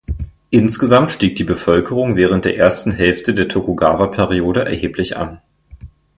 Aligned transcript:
Insgesamt 0.49 1.11
stieg 1.11 1.35
die 1.35 1.43
Bevölkerung 1.43 2.15
während 2.15 2.45
der 2.45 2.57
ersten 2.57 2.89
Hälfte 2.89 3.35
der 3.35 3.47
Tokugawa-Periode 3.49 4.65
erheblich 4.65 5.15
an. 5.15 5.41